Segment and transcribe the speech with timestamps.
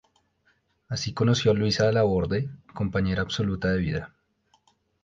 [0.89, 4.15] Así conoció a Luisa Laborde compañera absoluta de vida.